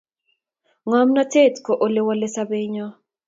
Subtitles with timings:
[0.87, 2.87] Ngomnotet ko ole walei sopenyo